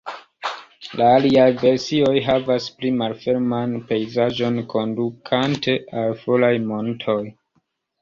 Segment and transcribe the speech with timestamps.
[1.01, 7.23] La aliaj versioj havas pli malferman pejzaĝon, kondukante al foraj montoj.